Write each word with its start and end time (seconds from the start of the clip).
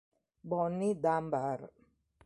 Bonnie 0.49 0.97
Dunbar 0.97 1.61